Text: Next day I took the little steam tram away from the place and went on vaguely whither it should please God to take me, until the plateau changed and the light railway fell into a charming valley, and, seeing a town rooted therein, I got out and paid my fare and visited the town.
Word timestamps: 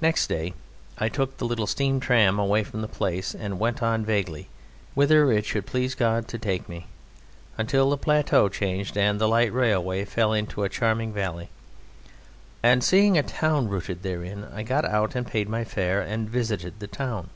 Next 0.00 0.28
day 0.28 0.54
I 0.96 1.08
took 1.08 1.38
the 1.38 1.44
little 1.44 1.66
steam 1.66 1.98
tram 1.98 2.38
away 2.38 2.62
from 2.62 2.82
the 2.82 2.86
place 2.86 3.34
and 3.34 3.58
went 3.58 3.82
on 3.82 4.04
vaguely 4.04 4.48
whither 4.94 5.32
it 5.32 5.44
should 5.44 5.66
please 5.66 5.96
God 5.96 6.28
to 6.28 6.38
take 6.38 6.68
me, 6.68 6.86
until 7.58 7.90
the 7.90 7.96
plateau 7.96 8.48
changed 8.48 8.96
and 8.96 9.20
the 9.20 9.26
light 9.26 9.52
railway 9.52 10.04
fell 10.04 10.32
into 10.32 10.62
a 10.62 10.68
charming 10.68 11.12
valley, 11.12 11.48
and, 12.62 12.84
seeing 12.84 13.18
a 13.18 13.24
town 13.24 13.66
rooted 13.68 14.04
therein, 14.04 14.46
I 14.54 14.62
got 14.62 14.84
out 14.84 15.16
and 15.16 15.26
paid 15.26 15.48
my 15.48 15.64
fare 15.64 16.00
and 16.00 16.30
visited 16.30 16.78
the 16.78 16.86
town. 16.86 17.28